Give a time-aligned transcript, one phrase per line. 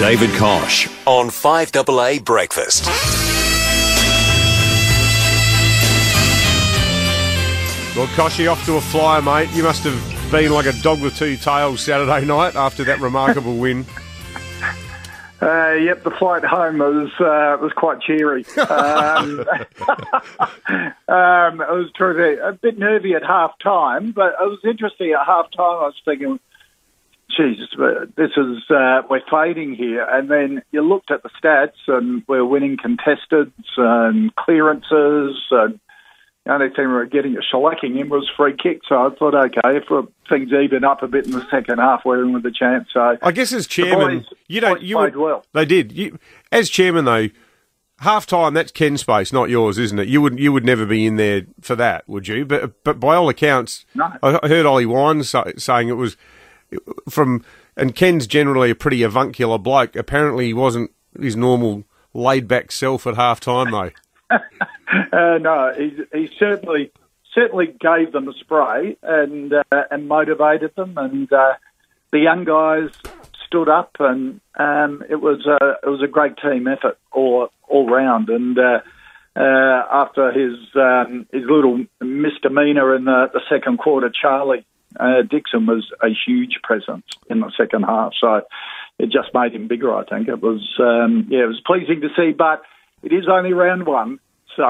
[0.00, 2.86] David Koch on 5AA Breakfast.
[7.94, 9.50] Well, Kochie, off to a flyer, mate.
[9.54, 13.58] You must have been like a dog with two tails Saturday night after that remarkable
[13.58, 13.84] win.
[15.42, 18.44] Uh, yep, the flight home was uh, was quite cheery.
[18.58, 19.40] Um,
[21.08, 22.38] um, it was terrific.
[22.44, 25.12] A bit nervy at half time, but it was interesting.
[25.12, 26.38] At half time, I was thinking,
[27.40, 27.68] Jesus,
[28.16, 30.04] this is uh, we're fading here.
[30.04, 35.80] And then you looked at the stats, and we're winning contested and clearances and
[36.46, 38.80] the only thing we were getting a shellacking in was free kick.
[38.88, 39.84] So I thought, okay, if
[40.28, 42.88] things even up a bit in the second half, we're in with a chance.
[42.92, 45.44] So I guess as chairman, boys, you don't you played would, well.
[45.52, 45.92] They did.
[45.92, 46.18] You,
[46.50, 47.28] as chairman, though,
[47.98, 50.08] half time that's Ken's space, not yours, isn't it?
[50.08, 52.46] You would you would never be in there for that, would you?
[52.46, 54.10] But but by all accounts, No.
[54.22, 56.16] I heard Ollie Wines say, saying it was
[57.08, 57.44] from,
[57.76, 59.96] and Ken's generally a pretty avuncular bloke.
[59.96, 63.90] Apparently, he wasn't his normal laid back self at half time, though.
[65.12, 66.90] Uh, no, he, he certainly
[67.32, 71.54] certainly gave them a spray and uh, and motivated them, and uh,
[72.10, 72.90] the young guys
[73.46, 77.88] stood up, and um, it was a it was a great team effort all all
[77.88, 78.28] round.
[78.28, 78.80] And uh,
[79.36, 84.66] uh, after his um, his little misdemeanor in the, the second quarter, Charlie
[84.98, 88.12] uh, Dixon was a huge presence in the second half.
[88.20, 88.42] So
[88.98, 89.94] it just made him bigger.
[89.94, 92.62] I think it was um, yeah, it was pleasing to see, but
[93.02, 94.18] it is only round one.
[94.56, 94.68] So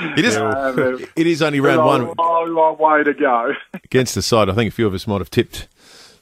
[0.00, 0.36] It is.
[0.36, 3.52] um, It is only round a one long, long way to go.
[3.84, 4.48] against the side.
[4.48, 5.68] I think a few of us might have tipped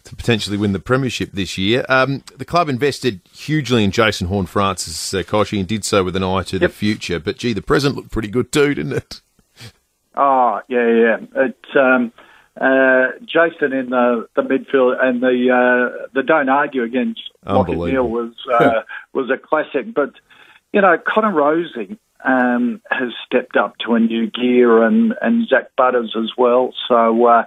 [0.04, 1.84] to potentially win the premiership this year.
[1.88, 6.22] Um, the club invested hugely in Jason Horne-Francis uh, Kochie and did so with an
[6.22, 7.18] eye to the future.
[7.18, 9.20] But gee, the present looked pretty good too, didn't it?
[10.14, 11.42] Oh yeah, yeah.
[11.44, 12.12] It um,
[12.60, 18.08] uh, Jason in the, the midfield and the uh, the don't argue against Lachie Neale
[18.08, 19.92] was uh, was a classic.
[19.94, 20.12] But
[20.72, 25.76] you know, Connor Rozee um, has stepped up to a new gear, and and Zak
[25.76, 26.72] Butters as well.
[26.88, 27.44] So uh,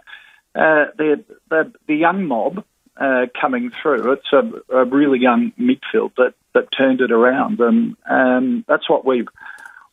[0.56, 2.64] uh, the the the young mob.
[3.02, 7.96] Uh, coming through, it's a, a really young midfield that, that turned it around, and
[8.10, 9.30] um, that's what we've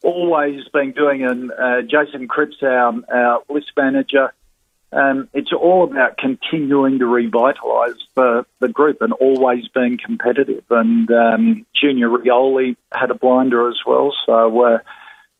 [0.02, 1.24] always been doing.
[1.24, 4.32] And uh, Jason Cripps, our, our list manager,
[4.92, 10.64] um, it's all about continuing to revitalise the, the group and always being competitive.
[10.70, 14.78] And um, Junior Rioli had a blinder as well, so uh,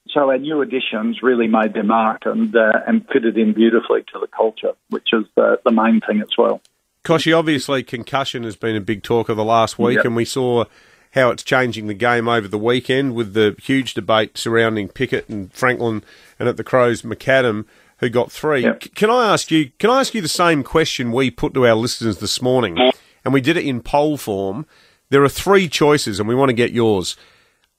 [0.08, 4.18] so our new additions really made their mark and uh, and fitted in beautifully to
[4.20, 6.60] the culture, which is the, the main thing as well.
[7.04, 10.06] Kochie, obviously, concussion has been a big talk of the last week, Yep.
[10.06, 10.64] and we saw
[11.12, 15.52] how it's changing the game over the weekend with the huge debate surrounding Pickett and
[15.52, 16.02] Franklin,
[16.38, 17.64] and at the Crows, McAdam,
[17.98, 18.62] who got three.
[18.62, 18.94] Yep.
[18.94, 19.70] Can I ask you?
[19.78, 22.78] Can I ask you the same question we put to our listeners this morning,
[23.24, 24.66] and we did it in poll form?
[25.08, 27.16] There are three choices, and we want to get yours.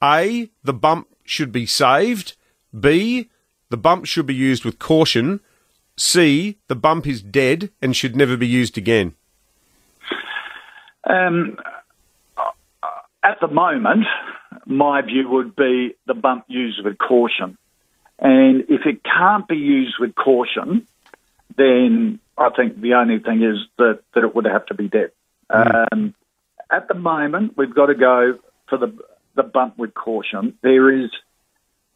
[0.01, 2.35] A, the bump should be saved.
[2.78, 3.29] B,
[3.69, 5.39] the bump should be used with caution.
[5.97, 9.16] C, the bump is dead and should never be used again.
[11.09, 11.57] Um,
[13.23, 14.05] at the moment,
[14.66, 17.57] my view would be the bump used with caution.
[18.19, 20.88] And if it can't be used with caution,
[21.55, 25.11] then I think the only thing is that, that it would have to be dead.
[25.50, 26.13] Um,
[26.69, 28.39] at the moment, we've got to go
[28.69, 28.97] for the,
[29.35, 30.57] the bump with caution.
[30.61, 31.09] There is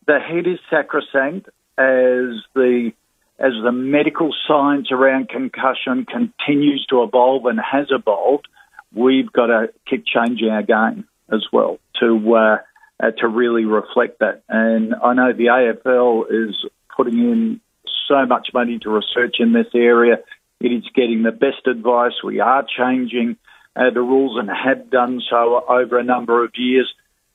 [0.08, 2.92] the head is sacrosanct as the
[3.40, 8.48] as the medical science around concussion continues to evolve and has evolved,
[8.94, 12.58] we've got to keep changing our game as well to uh,
[13.02, 14.44] uh, to really reflect that.
[14.48, 16.56] And I know the AFL is
[16.96, 17.62] putting in
[18.08, 20.20] so much money to research in this area.
[20.60, 22.14] It is getting the best advice.
[22.24, 23.38] We are changing
[23.76, 26.92] uh, the rules and have done so over a number of years.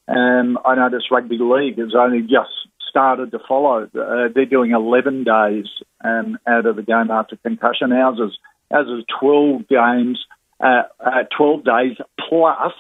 [0.07, 2.53] Um, I notice rugby league has only just
[2.89, 3.85] started to follow.
[3.85, 5.67] Uh, they're doing 11 days
[6.05, 7.93] um, out of the game after concussion.
[7.93, 8.39] Ours is,
[8.71, 10.25] ours is 12 games,
[10.61, 11.97] uh, uh, 12 days
[12.29, 12.73] plus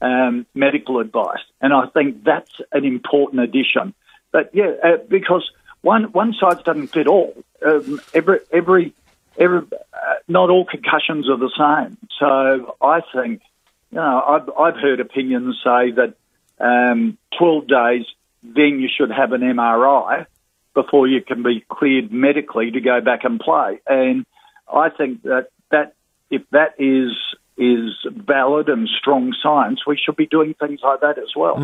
[0.00, 1.42] um, medical advice.
[1.60, 3.94] And I think that's an important addition.
[4.32, 5.48] But yeah, uh, because
[5.82, 7.34] one one size doesn't fit all.
[7.64, 8.94] Um, every every
[9.38, 11.96] every uh, not all concussions are the same.
[12.18, 13.42] So I think
[13.90, 16.14] you know I've I've heard opinions say that
[16.58, 18.06] um, 12 days
[18.42, 20.26] then you should have an MRI
[20.74, 23.80] before you can be cleared medically to go back and play.
[23.86, 24.26] And
[24.72, 25.94] I think that that
[26.30, 27.12] if that is
[27.56, 31.56] is valid and strong science, we should be doing things like that as well.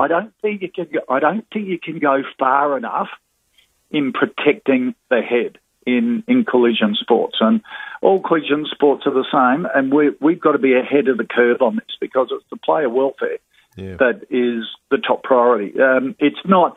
[0.00, 0.86] I don't think you can.
[0.92, 3.08] Go, I don't think you can go far enough
[3.90, 5.58] in protecting the head.
[5.86, 7.38] in, in collision sports.
[7.40, 7.62] And
[8.02, 11.24] all collision sports are the same, and we, we've got to be ahead of the
[11.24, 13.38] curve on this because it's the player welfare
[13.76, 13.96] Yeah.
[13.96, 15.80] that is the top priority.
[15.80, 16.76] Um, it's not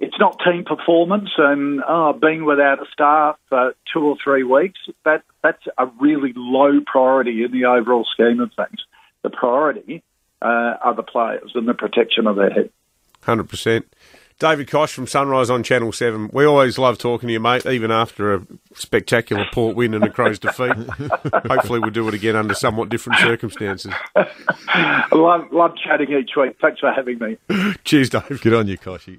[0.00, 4.80] it's not team performance and oh, being without a staff for two or three weeks.
[5.04, 8.80] That that's a really low priority in the overall scheme of things.
[9.22, 10.02] The priority
[10.40, 12.70] uh, are the players and the protection of their head.
[13.22, 13.92] Hundred percent.
[14.40, 16.30] David Koch from Sunrise on Channel Seven.
[16.32, 20.08] We always love talking to you, mate, even after a spectacular Port win and a
[20.08, 20.72] Crows defeat.
[21.46, 23.92] Hopefully, we'll do it again under somewhat different circumstances.
[24.16, 26.56] I love, love chatting each week.
[26.58, 27.36] Thanks for having me.
[27.84, 28.40] Cheers, Dave.
[28.40, 29.18] Good on you, Kochie.